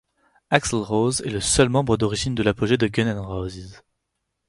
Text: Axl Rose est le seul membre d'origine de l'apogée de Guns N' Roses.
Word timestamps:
Axl 0.49 0.77
Rose 0.77 1.21
est 1.23 1.29
le 1.29 1.39
seul 1.39 1.69
membre 1.69 1.95
d'origine 1.95 2.33
de 2.33 2.41
l'apogée 2.41 2.75
de 2.75 2.87
Guns 2.87 3.05
N' 3.13 3.19
Roses. 3.19 3.83